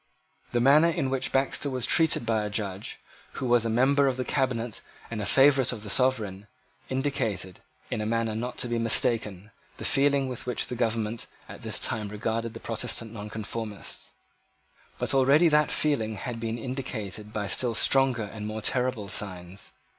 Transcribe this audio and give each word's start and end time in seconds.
The 0.51 0.59
manner 0.59 0.89
in 0.89 1.11
which 1.11 1.31
Baxter 1.31 1.69
was 1.69 1.85
treated 1.85 2.25
by 2.25 2.43
a 2.43 2.49
judge, 2.49 2.99
who 3.33 3.45
was 3.45 3.65
a 3.65 3.69
member 3.69 4.07
of 4.07 4.17
the 4.17 4.25
cabinet 4.25 4.81
and 5.11 5.21
a 5.21 5.27
favourite 5.27 5.71
of 5.71 5.83
the 5.83 5.91
Sovereign, 5.91 6.47
indicated, 6.89 7.59
in 7.91 8.01
a 8.01 8.05
manner 8.07 8.33
not 8.33 8.57
to 8.57 8.67
be 8.67 8.79
mistaken, 8.79 9.51
the 9.77 9.85
feeling 9.85 10.27
with 10.27 10.47
which 10.47 10.65
the 10.65 10.75
government 10.75 11.27
at 11.47 11.61
this 11.61 11.77
time 11.77 12.07
regarded 12.07 12.55
the 12.55 12.59
Protestant 12.59 13.13
Nonconformists. 13.13 14.13
But 14.97 15.13
already 15.13 15.49
that 15.49 15.71
feeling 15.71 16.15
had 16.15 16.39
been 16.39 16.57
indicated 16.57 17.31
by 17.31 17.45
still 17.47 17.75
stronger 17.75 18.23
and 18.23 18.47
more 18.47 18.63
terrible 18.63 19.07
signs. 19.07 19.71